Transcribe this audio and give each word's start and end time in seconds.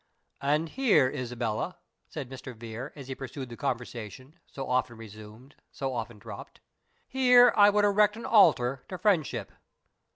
"And 0.41 0.67
here, 0.69 1.11
Isabella," 1.11 1.77
said 2.09 2.27
Mr. 2.27 2.55
Vere, 2.57 2.91
as 2.95 3.07
he 3.07 3.13
pursued 3.13 3.49
the 3.49 3.55
conversation, 3.55 4.39
so 4.47 4.67
often 4.67 4.97
resumed, 4.97 5.53
so 5.71 5.93
often 5.93 6.17
dropped, 6.17 6.59
"here 7.07 7.53
I 7.55 7.69
would 7.69 7.85
erect 7.85 8.15
an 8.15 8.25
altar 8.25 8.83
to 8.89 8.97
Friendship." 8.97 9.51